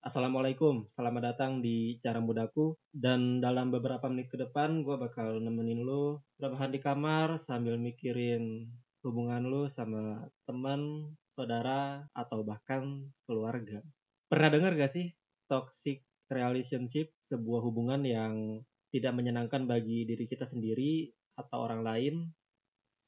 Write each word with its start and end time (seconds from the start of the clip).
Assalamualaikum, 0.00 0.88
selamat 0.96 1.22
datang 1.36 1.60
di 1.60 2.00
Cara 2.00 2.24
Mudaku. 2.24 2.72
Dan 2.88 3.36
dalam 3.44 3.68
beberapa 3.68 4.08
menit 4.08 4.32
ke 4.32 4.40
depan, 4.40 4.80
gue 4.80 4.96
bakal 4.96 5.44
nemenin 5.44 5.84
lu 5.84 6.16
rebahan 6.40 6.72
di 6.72 6.80
kamar 6.80 7.44
sambil 7.44 7.76
mikirin 7.76 8.64
hubungan 9.04 9.44
lu 9.44 9.68
sama 9.76 10.24
teman, 10.48 11.12
saudara, 11.36 12.08
atau 12.16 12.40
bahkan 12.40 13.12
keluarga. 13.28 13.84
Pernah 14.24 14.48
dengar 14.48 14.72
gak 14.72 14.96
sih 14.96 15.12
toxic 15.52 16.00
relationship, 16.32 17.12
sebuah 17.28 17.60
hubungan 17.60 18.00
yang 18.00 18.64
tidak 18.96 19.12
menyenangkan 19.12 19.68
bagi 19.68 20.08
diri 20.08 20.24
kita 20.24 20.48
sendiri 20.48 21.12
atau 21.36 21.68
orang 21.68 21.84
lain, 21.84 22.32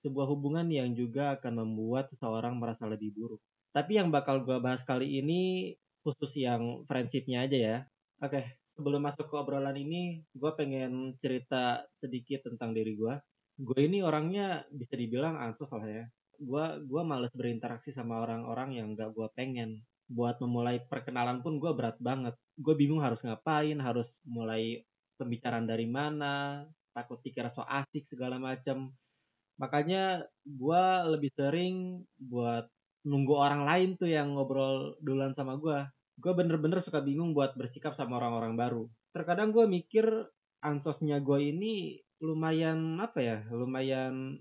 sebuah 0.04 0.28
hubungan 0.28 0.68
yang 0.68 0.92
juga 0.92 1.40
akan 1.40 1.56
membuat 1.56 2.12
seseorang 2.12 2.60
merasa 2.60 2.84
lebih 2.84 3.16
buruk. 3.16 3.40
Tapi 3.72 3.96
yang 3.96 4.12
bakal 4.12 4.44
gue 4.44 4.60
bahas 4.60 4.84
kali 4.84 5.24
ini 5.24 5.72
khusus 6.02 6.34
yang 6.36 6.84
friendshipnya 6.90 7.46
aja 7.46 7.58
ya. 7.58 7.76
Oke, 8.22 8.58
sebelum 8.74 9.02
masuk 9.02 9.30
ke 9.30 9.34
obrolan 9.38 9.78
ini, 9.78 10.22
gue 10.34 10.52
pengen 10.54 11.16
cerita 11.22 11.86
sedikit 12.02 12.46
tentang 12.46 12.74
diri 12.74 12.94
gue. 12.94 13.14
Gue 13.62 13.86
ini 13.86 14.02
orangnya 14.02 14.66
bisa 14.74 14.98
dibilang 14.98 15.38
ansos 15.38 15.70
lah 15.70 15.86
ya. 15.86 16.04
Gue 16.42 16.64
gua 16.90 17.06
males 17.06 17.30
berinteraksi 17.30 17.94
sama 17.94 18.18
orang-orang 18.18 18.74
yang 18.74 18.98
gak 18.98 19.14
gue 19.14 19.28
pengen. 19.38 19.86
Buat 20.10 20.42
memulai 20.42 20.82
perkenalan 20.82 21.40
pun 21.40 21.62
gue 21.62 21.72
berat 21.72 21.96
banget. 22.02 22.34
Gue 22.58 22.74
bingung 22.74 23.00
harus 23.00 23.22
ngapain, 23.22 23.78
harus 23.78 24.08
mulai 24.26 24.82
pembicaraan 25.20 25.68
dari 25.68 25.86
mana, 25.86 26.66
takut 26.90 27.22
dikira 27.22 27.48
so 27.54 27.62
asik 27.62 28.08
segala 28.10 28.42
macam. 28.42 28.90
Makanya 29.60 30.26
gue 30.42 30.84
lebih 31.14 31.30
sering 31.38 32.02
buat 32.18 32.66
nunggu 33.02 33.34
orang 33.34 33.62
lain 33.66 33.90
tuh 33.98 34.10
yang 34.10 34.34
ngobrol 34.34 34.94
duluan 35.02 35.34
sama 35.34 35.58
gue. 35.58 35.78
Gue 36.18 36.32
bener-bener 36.36 36.82
suka 36.84 37.02
bingung 37.02 37.34
buat 37.34 37.54
bersikap 37.58 37.98
sama 37.98 38.22
orang-orang 38.22 38.54
baru. 38.54 38.84
Terkadang 39.10 39.50
gue 39.50 39.66
mikir 39.66 40.06
ansosnya 40.62 41.18
gue 41.18 41.50
ini 41.50 41.98
lumayan 42.22 43.02
apa 43.02 43.18
ya, 43.18 43.38
lumayan 43.50 44.38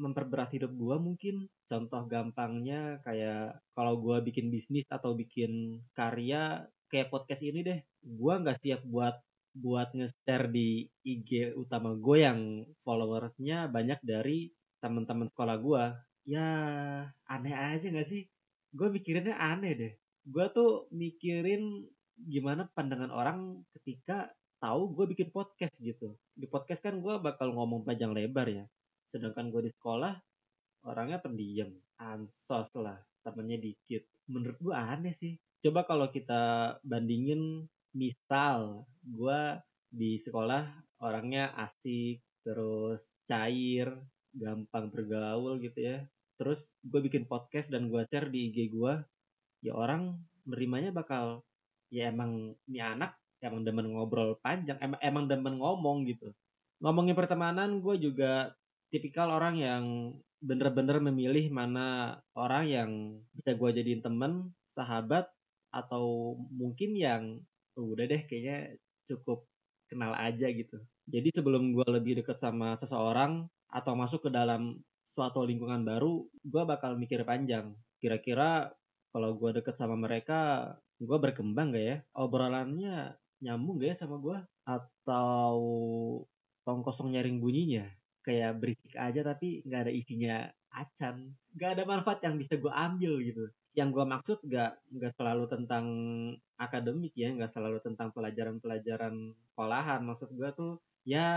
memperberat 0.00 0.56
hidup 0.56 0.72
gue 0.72 0.96
mungkin. 0.96 1.36
Contoh 1.68 2.08
gampangnya 2.08 2.96
kayak 3.04 3.60
kalau 3.76 4.00
gue 4.00 4.24
bikin 4.24 4.48
bisnis 4.48 4.88
atau 4.88 5.12
bikin 5.12 5.84
karya 5.92 6.64
kayak 6.88 7.12
podcast 7.12 7.44
ini 7.44 7.60
deh. 7.60 7.80
Gue 8.00 8.34
nggak 8.40 8.64
siap 8.64 8.80
buat 8.88 9.20
buat 9.58 9.90
nge-share 9.92 10.48
di 10.48 10.86
IG 11.02 11.52
utama 11.58 11.92
gue 11.98 12.18
yang 12.22 12.62
followersnya 12.86 13.66
banyak 13.68 13.98
dari 14.06 14.54
teman-teman 14.78 15.26
sekolah 15.34 15.56
gue 15.58 15.84
ya 16.28 16.48
aneh 17.24 17.54
aja 17.56 17.86
gak 17.88 18.08
sih? 18.12 18.28
Gue 18.68 18.92
mikirinnya 18.92 19.40
aneh 19.40 19.72
deh. 19.72 19.92
Gue 20.28 20.44
tuh 20.52 20.92
mikirin 20.92 21.88
gimana 22.20 22.68
pandangan 22.76 23.08
orang 23.08 23.64
ketika 23.72 24.28
tahu 24.60 24.92
gue 24.92 25.16
bikin 25.16 25.32
podcast 25.32 25.72
gitu. 25.80 26.12
Di 26.36 26.44
podcast 26.44 26.84
kan 26.84 27.00
gue 27.00 27.16
bakal 27.16 27.56
ngomong 27.56 27.88
panjang 27.88 28.12
lebar 28.12 28.44
ya. 28.52 28.68
Sedangkan 29.08 29.48
gue 29.48 29.64
di 29.64 29.72
sekolah 29.72 30.12
orangnya 30.84 31.18
pendiam, 31.24 31.72
ansos 31.96 32.68
lah, 32.76 33.00
temennya 33.24 33.56
dikit. 33.64 34.04
Menurut 34.28 34.60
gue 34.60 34.76
aneh 34.76 35.16
sih. 35.16 35.32
Coba 35.64 35.88
kalau 35.88 36.12
kita 36.12 36.76
bandingin 36.84 37.64
misal 37.96 38.84
gue 39.00 39.40
di 39.88 40.20
sekolah 40.20 40.68
orangnya 41.00 41.56
asik, 41.56 42.20
terus 42.44 43.00
cair, 43.24 43.96
gampang 44.36 44.92
bergaul 44.92 45.56
gitu 45.64 45.80
ya 45.80 45.98
terus 46.38 46.62
gue 46.86 47.00
bikin 47.02 47.26
podcast 47.26 47.66
dan 47.68 47.90
gue 47.90 48.02
share 48.08 48.30
di 48.30 48.48
IG 48.48 48.70
gue 48.72 48.94
ya 49.66 49.74
orang 49.74 50.14
menerimanya 50.46 50.94
bakal 50.94 51.42
ya 51.90 52.08
emang 52.14 52.54
ini 52.70 52.78
anak 52.78 53.18
emang 53.42 53.66
demen 53.66 53.90
ngobrol 53.90 54.38
panjang 54.38 54.78
emang 54.78 55.00
emang 55.02 55.24
demen 55.26 55.58
ngomong 55.58 56.06
gitu. 56.06 56.30
Ngomongin 56.78 57.18
pertemanan 57.18 57.82
gue 57.82 57.98
juga 57.98 58.54
tipikal 58.88 59.34
orang 59.34 59.58
yang 59.58 59.84
bener-bener 60.38 61.02
memilih 61.02 61.50
mana 61.50 62.18
orang 62.38 62.64
yang 62.70 62.90
bisa 63.34 63.58
gue 63.58 63.70
jadiin 63.74 64.02
temen 64.06 64.54
sahabat 64.78 65.26
atau 65.74 66.38
mungkin 66.54 66.94
yang 66.94 67.22
udah 67.74 68.06
deh 68.06 68.22
kayaknya 68.30 68.78
cukup 69.10 69.46
kenal 69.90 70.14
aja 70.14 70.46
gitu. 70.50 70.78
Jadi 71.08 71.34
sebelum 71.34 71.74
gue 71.74 71.88
lebih 71.88 72.22
deket 72.22 72.38
sama 72.38 72.78
seseorang 72.78 73.50
atau 73.68 73.92
masuk 73.98 74.28
ke 74.28 74.30
dalam 74.30 74.78
suatu 75.18 75.42
lingkungan 75.42 75.82
baru, 75.82 76.22
gue 76.46 76.62
bakal 76.62 76.94
mikir 76.94 77.26
panjang. 77.26 77.74
Kira-kira 77.98 78.70
kalau 79.10 79.34
gue 79.34 79.50
deket 79.58 79.74
sama 79.74 79.98
mereka, 79.98 80.70
gue 81.02 81.18
berkembang 81.18 81.74
gak 81.74 81.82
ya? 81.82 81.96
Obrolannya 82.14 83.18
nyambung 83.42 83.82
gak 83.82 83.90
ya 83.90 83.96
sama 83.98 84.22
gue? 84.22 84.38
Atau 84.62 85.58
tong 86.62 86.86
kosong 86.86 87.18
nyaring 87.18 87.42
bunyinya? 87.42 87.90
Kayak 88.22 88.62
berisik 88.62 88.94
aja 88.94 89.26
tapi 89.26 89.66
gak 89.66 89.90
ada 89.90 89.92
isinya 89.92 90.46
acan. 90.70 91.34
Gak 91.58 91.74
ada 91.74 91.82
manfaat 91.82 92.22
yang 92.22 92.38
bisa 92.38 92.54
gue 92.54 92.70
ambil 92.70 93.18
gitu. 93.26 93.50
Yang 93.74 93.88
gue 93.98 94.04
maksud 94.06 94.38
gak, 94.46 94.78
gak 95.02 95.14
selalu 95.18 95.50
tentang 95.50 95.86
akademik 96.62 97.10
ya, 97.18 97.34
gak 97.34 97.58
selalu 97.58 97.82
tentang 97.82 98.14
pelajaran-pelajaran 98.14 99.34
sekolahan. 99.50 99.98
Maksud 100.06 100.30
gue 100.30 100.50
tuh 100.54 100.78
ya 101.08 101.28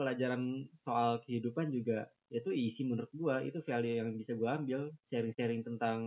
pelajaran 0.00 0.64
soal 0.80 1.20
kehidupan 1.28 1.68
juga 1.68 2.08
itu 2.30 2.54
isi 2.54 2.86
menurut 2.86 3.10
gua. 3.12 3.42
Itu 3.42 3.60
value 3.60 3.98
yang 4.00 4.14
bisa 4.14 4.32
gua 4.38 4.56
ambil. 4.56 4.94
Sharing-sharing 5.10 5.66
tentang 5.66 5.98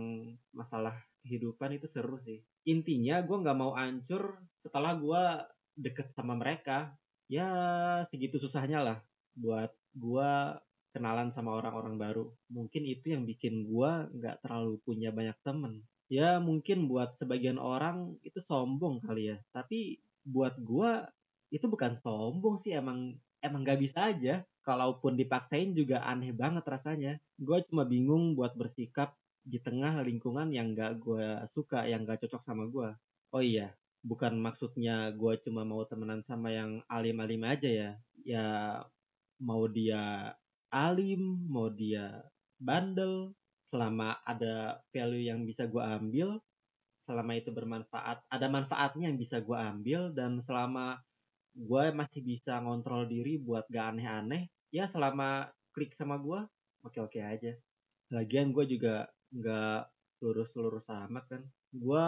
masalah 0.56 0.96
kehidupan 1.22 1.76
itu 1.76 1.86
seru 1.92 2.16
sih. 2.24 2.40
Intinya 2.64 3.20
gua 3.20 3.44
nggak 3.44 3.58
mau 3.60 3.72
ancur 3.76 4.40
setelah 4.64 4.96
gua 4.96 5.44
deket 5.76 6.10
sama 6.16 6.34
mereka. 6.34 6.96
Ya 7.28 7.48
segitu 8.08 8.40
susahnya 8.40 8.80
lah 8.80 8.98
buat 9.36 9.70
gua 9.92 10.58
kenalan 10.96 11.30
sama 11.36 11.60
orang-orang 11.60 12.00
baru. 12.00 12.24
Mungkin 12.48 12.88
itu 12.88 13.12
yang 13.12 13.28
bikin 13.28 13.68
gua 13.68 14.08
nggak 14.10 14.40
terlalu 14.40 14.80
punya 14.80 15.12
banyak 15.12 15.36
temen. 15.44 15.84
Ya 16.08 16.40
mungkin 16.40 16.88
buat 16.88 17.16
sebagian 17.20 17.60
orang 17.60 18.16
itu 18.24 18.40
sombong 18.48 19.04
kali 19.04 19.36
ya. 19.36 19.38
Tapi 19.52 20.00
buat 20.24 20.56
gua 20.64 21.04
itu 21.54 21.70
bukan 21.70 21.94
sombong 22.02 22.58
sih 22.66 22.74
emang 22.74 23.14
emang 23.38 23.62
gak 23.62 23.78
bisa 23.78 24.10
aja. 24.10 24.42
Kalaupun 24.66 25.14
dipaksain 25.14 25.76
juga 25.76 26.02
aneh 26.02 26.34
banget 26.34 26.66
rasanya. 26.66 27.12
Gue 27.38 27.62
cuma 27.70 27.86
bingung 27.86 28.34
buat 28.34 28.58
bersikap 28.58 29.14
di 29.46 29.62
tengah 29.62 30.02
lingkungan 30.02 30.50
yang 30.50 30.74
gak 30.74 30.98
gue 30.98 31.46
suka 31.54 31.86
yang 31.86 32.02
gak 32.02 32.26
cocok 32.26 32.42
sama 32.42 32.64
gue 32.66 32.90
oh 33.34 33.42
iya 33.42 33.74
bukan 34.06 34.38
maksudnya 34.38 35.10
gue 35.10 35.34
cuma 35.42 35.66
mau 35.66 35.82
temenan 35.90 36.22
sama 36.22 36.54
yang 36.54 36.80
alim-alim 36.86 37.42
aja 37.42 37.68
ya. 37.68 37.90
Ya 38.24 38.46
mau 39.42 39.66
dia 39.66 40.32
alim 40.70 41.44
mau 41.50 41.68
dia 41.68 42.22
bandel 42.62 43.34
selama 43.68 44.22
ada 44.22 44.80
value 44.94 45.26
yang 45.28 45.42
bisa 45.42 45.66
gue 45.66 45.82
ambil 45.82 46.38
selama 47.04 47.32
itu 47.36 47.50
bermanfaat 47.52 48.22
ada 48.30 48.46
manfaatnya 48.48 49.12
yang 49.12 49.18
bisa 49.20 49.42
gue 49.42 49.58
ambil 49.58 50.14
dan 50.14 50.40
selama 50.46 51.02
gue 51.54 51.84
masih 51.94 52.20
bisa 52.26 52.58
ngontrol 52.58 53.06
diri 53.06 53.38
buat 53.38 53.70
gak 53.70 53.94
aneh-aneh 53.94 54.50
ya 54.74 54.90
selama 54.90 55.46
klik 55.70 55.94
sama 55.94 56.18
gue 56.18 56.42
oke-oke 56.82 57.18
aja. 57.22 57.54
Lagian 58.12 58.50
gue 58.50 58.66
juga 58.68 59.08
nggak 59.32 59.80
lurus-lurus 60.22 60.86
amat 60.86 61.24
kan. 61.30 61.42
Gue 61.70 62.06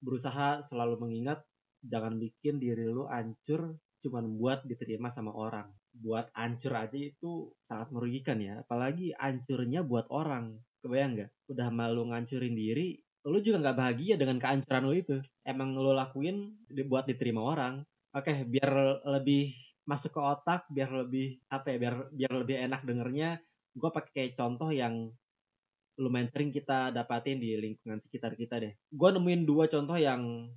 berusaha 0.00 0.64
selalu 0.68 1.00
mengingat 1.00 1.40
jangan 1.84 2.16
bikin 2.16 2.56
diri 2.60 2.88
lu 2.88 3.04
ancur 3.08 3.76
cuman 4.04 4.36
buat 4.36 4.64
diterima 4.68 5.12
sama 5.12 5.32
orang. 5.32 5.68
Buat 5.94 6.28
ancur 6.34 6.74
aja 6.76 6.98
itu 6.98 7.52
sangat 7.64 7.88
merugikan 7.94 8.40
ya 8.40 8.60
apalagi 8.60 9.12
ancurnya 9.16 9.84
buat 9.84 10.08
orang. 10.08 10.56
Kebayang 10.84 11.16
nggak? 11.16 11.30
Udah 11.52 11.68
malu 11.72 12.08
ngancurin 12.10 12.56
diri 12.56 13.00
lu 13.24 13.40
juga 13.40 13.56
nggak 13.64 13.78
bahagia 13.80 14.14
dengan 14.20 14.36
kehancuran 14.36 14.84
lu 14.84 14.94
itu. 14.96 15.16
Emang 15.48 15.72
lu 15.72 15.96
lakuin 15.96 16.60
buat 16.88 17.08
diterima 17.08 17.40
orang 17.40 17.80
oke 18.14 18.24
okay, 18.24 18.46
biar 18.46 19.02
lebih 19.18 19.52
masuk 19.84 20.16
ke 20.16 20.20
otak 20.22 20.64
biar 20.72 20.88
lebih 21.04 21.42
apa 21.52 21.74
ya 21.74 21.76
biar 21.76 21.94
biar 22.08 22.32
lebih 22.40 22.56
enak 22.56 22.80
dengernya 22.88 23.42
gue 23.74 23.90
pakai 23.90 24.32
contoh 24.38 24.70
yang 24.70 25.10
lumayan 25.98 26.30
sering 26.30 26.50
kita 26.50 26.90
dapatin 26.90 27.38
di 27.38 27.54
lingkungan 27.54 28.02
sekitar 28.02 28.34
kita 28.34 28.58
deh. 28.58 28.74
Gue 28.90 29.14
nemuin 29.14 29.42
dua 29.46 29.70
contoh 29.70 29.94
yang 29.94 30.50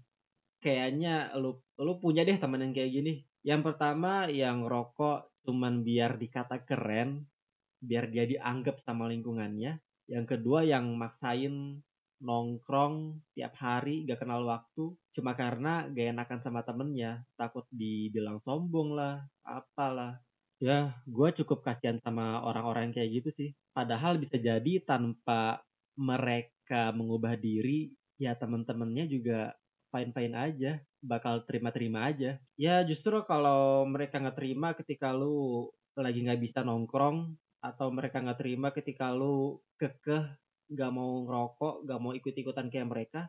kayaknya 0.61 1.29
lu 1.37 1.61
lu 1.77 1.93
punya 2.01 2.25
deh 2.25 2.37
teman 2.41 2.65
yang 2.65 2.73
kayak 2.73 2.91
gini. 2.93 3.13
Yang 3.45 3.73
pertama 3.73 4.25
yang 4.29 4.65
rokok 4.65 5.29
cuman 5.45 5.85
biar 5.85 6.17
dikata 6.17 6.65
keren 6.65 7.29
biar 7.77 8.09
dia 8.09 8.25
dianggap 8.25 8.81
sama 8.81 9.05
lingkungannya. 9.09 9.77
Yang 10.09 10.25
kedua 10.37 10.65
yang 10.65 10.97
maksain 10.97 11.85
nongkrong 12.17 13.21
tiap 13.37 13.53
hari 13.61 14.05
gak 14.09 14.25
kenal 14.25 14.41
waktu 14.45 14.93
cuma 15.13 15.37
karena 15.37 15.85
gak 15.89 16.13
enakan 16.13 16.39
sama 16.41 16.61
temennya. 16.65 17.25
Takut 17.37 17.65
dibilang 17.69 18.41
sombong 18.41 18.97
lah 18.97 19.21
apalah. 19.45 20.17
Ya 20.57 20.97
gue 21.05 21.29
cukup 21.43 21.61
kasihan 21.61 22.01
sama 22.01 22.41
orang-orang 22.41 22.89
kayak 22.93 23.21
gitu 23.21 23.29
sih. 23.37 23.49
Padahal 23.73 24.17
bisa 24.17 24.41
jadi 24.41 24.81
tanpa 24.81 25.61
mereka 25.97 26.89
mengubah 26.93 27.37
diri 27.37 27.93
ya 28.17 28.33
temen-temennya 28.33 29.05
juga 29.05 29.53
fine-fine 29.93 30.35
aja, 30.35 30.71
bakal 30.99 31.45
terima-terima 31.45 32.09
aja. 32.09 32.41
Ya 32.57 32.81
justru 32.83 33.21
kalau 33.25 33.85
mereka 33.85 34.17
nggak 34.17 34.37
terima 34.37 34.73
ketika 34.73 35.13
lu 35.13 35.69
lagi 35.97 36.21
nggak 36.21 36.41
bisa 36.41 36.61
nongkrong 36.61 37.33
atau 37.61 37.89
mereka 37.89 38.21
nggak 38.21 38.39
terima 38.41 38.69
ketika 38.69 39.09
lu 39.13 39.57
kekeh 39.81 40.29
nggak 40.71 40.91
mau 40.91 41.23
ngerokok, 41.27 41.75
nggak 41.87 41.99
mau 42.01 42.11
ikut-ikutan 42.15 42.67
kayak 42.67 42.87
mereka, 42.89 43.21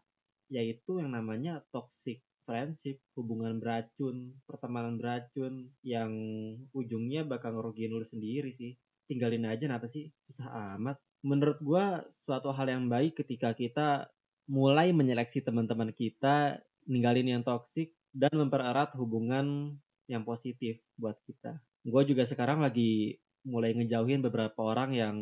yaitu 0.51 0.99
yang 0.99 1.13
namanya 1.13 1.63
toxic 1.71 2.25
friendship, 2.49 2.99
hubungan 3.13 3.61
beracun, 3.61 4.33
pertemanan 4.49 4.97
beracun 4.97 5.69
yang 5.85 6.11
ujungnya 6.73 7.29
bakal 7.29 7.53
ngerugiin 7.53 7.93
lu 7.93 8.07
sendiri 8.09 8.57
sih. 8.57 8.73
Tinggalin 9.05 9.45
aja 9.45 9.69
kenapa 9.69 9.89
sih? 9.93 10.09
Susah 10.29 10.77
amat. 10.77 10.97
Menurut 11.21 11.61
gua 11.61 12.05
suatu 12.25 12.53
hal 12.53 12.73
yang 12.73 12.89
baik 12.89 13.21
ketika 13.21 13.53
kita 13.53 14.09
mulai 14.49 14.97
menyeleksi 14.97 15.45
teman-teman 15.45 15.93
kita, 15.93 16.57
ninggalin 16.89 17.29
yang 17.29 17.43
toksik 17.45 17.93
dan 18.17 18.33
mempererat 18.33 18.97
hubungan 18.97 19.77
yang 20.09 20.25
positif 20.25 20.81
buat 20.97 21.21
kita. 21.29 21.61
Gue 21.85 22.03
juga 22.09 22.25
sekarang 22.25 22.65
lagi 22.65 23.21
mulai 23.45 23.77
ngejauhin 23.77 24.25
beberapa 24.25 24.57
orang 24.65 24.97
yang 24.97 25.17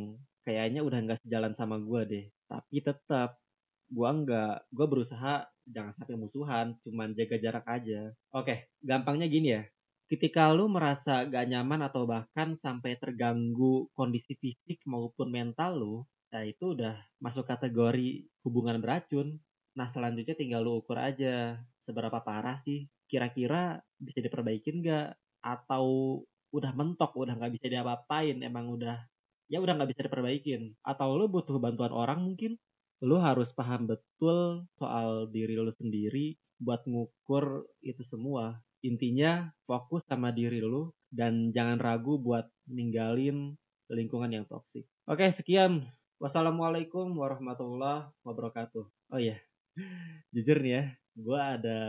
kayaknya 0.47 0.81
udah 0.87 0.99
nggak 1.03 1.21
sejalan 1.27 1.53
sama 1.59 1.83
gue 1.83 2.01
deh. 2.07 2.25
Tapi 2.47 2.77
tetap 2.79 3.43
gue 3.91 4.11
nggak, 4.23 4.71
gue 4.71 4.87
berusaha 4.87 5.47
jangan 5.67 5.93
sampai 5.99 6.15
musuhan, 6.15 6.67
cuman 6.87 7.13
jaga 7.19 7.37
jarak 7.43 7.67
aja. 7.67 8.15
Oke, 8.31 8.71
gampangnya 8.79 9.27
gini 9.27 9.49
ya. 9.59 9.63
Ketika 10.07 10.55
lu 10.55 10.71
merasa 10.71 11.27
gak 11.27 11.51
nyaman 11.51 11.83
atau 11.91 12.07
bahkan 12.07 12.55
sampai 12.63 12.95
terganggu 12.95 13.91
kondisi 13.91 14.39
fisik 14.39 14.79
maupun 14.87 15.35
mental 15.35 15.83
lu, 15.83 15.97
nah 16.31 16.47
itu 16.47 16.79
udah 16.79 16.95
masuk 17.19 17.43
kategori 17.43 18.23
hubungan 18.47 18.79
beracun. 18.79 19.43
Nah 19.75 19.91
selanjutnya 19.91 20.39
tinggal 20.39 20.63
lu 20.63 20.79
ukur 20.79 20.95
aja 20.95 21.59
seberapa 21.83 22.23
parah 22.23 22.63
sih 22.63 22.87
kira-kira 23.07 23.83
bisa 23.99 24.19
diperbaikin 24.19 24.83
nggak 24.83 25.15
atau 25.43 26.19
udah 26.51 26.73
mentok 26.75 27.15
udah 27.15 27.39
nggak 27.39 27.55
bisa 27.59 27.67
diapa-apain 27.71 28.43
emang 28.43 28.67
udah 28.71 28.99
ya 29.47 29.59
udah 29.63 29.79
nggak 29.79 29.91
bisa 29.95 30.03
diperbaikin. 30.07 30.75
Atau 30.83 31.17
lu 31.19 31.27
butuh 31.31 31.59
bantuan 31.59 31.93
orang 31.95 32.23
mungkin 32.23 32.59
lu 33.05 33.21
harus 33.21 33.53
paham 33.53 33.85
betul 33.85 34.65
soal 34.81 35.29
diri 35.29 35.55
lu 35.57 35.73
sendiri 35.77 36.37
buat 36.61 36.85
ngukur 36.89 37.67
itu 37.85 38.03
semua. 38.09 38.59
Intinya 38.85 39.51
fokus 39.67 40.05
sama 40.07 40.31
diri 40.31 40.63
lu 40.63 40.93
dan 41.11 41.51
jangan 41.51 41.81
ragu 41.81 42.17
buat 42.21 42.47
ninggalin 42.69 43.57
lingkungan 43.91 44.31
yang 44.33 44.45
toksik. 44.49 44.87
Oke 45.07 45.31
sekian. 45.35 45.87
Wassalamualaikum 46.17 47.13
warahmatullahi 47.13 48.09
wabarakatuh. 48.25 48.85
Oh 49.13 49.21
iya 49.21 49.37
jujur 50.35 50.59
nih 50.61 50.73
ya 50.73 50.83
gue 51.17 51.41
ada 51.41 51.81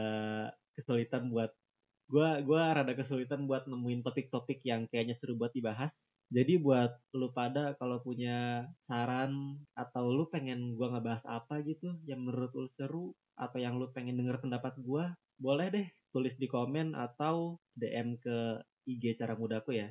kesulitan 0.76 1.28
buat 1.32 1.52
gue 2.08 2.30
gua 2.48 2.72
rada 2.72 2.96
kesulitan 2.96 3.44
buat 3.44 3.68
nemuin 3.68 4.00
topik-topik 4.00 4.64
yang 4.64 4.88
kayaknya 4.88 5.20
seru 5.20 5.36
buat 5.36 5.52
dibahas 5.52 5.92
jadi 6.28 6.60
buat 6.60 6.92
lu 7.16 7.32
pada 7.32 7.72
kalau 7.80 8.04
punya 8.04 8.68
saran 8.84 9.56
atau 9.72 10.12
lu 10.12 10.28
pengen 10.28 10.76
gue 10.76 10.88
ngebahas 10.88 11.24
apa 11.24 11.64
gitu 11.64 11.96
yang 12.04 12.20
menurut 12.24 12.52
lu 12.52 12.68
seru 12.76 13.16
atau 13.40 13.58
yang 13.62 13.80
lu 13.80 13.88
pengen 13.96 14.20
denger 14.20 14.44
pendapat 14.44 14.76
gue 14.82 15.06
boleh 15.40 15.68
deh 15.72 15.88
tulis 16.12 16.36
di 16.36 16.50
komen 16.50 16.98
atau 16.98 17.56
DM 17.78 18.20
ke 18.20 18.60
IG 18.88 19.20
cara 19.20 19.40
mudaku 19.40 19.78
ya 19.78 19.88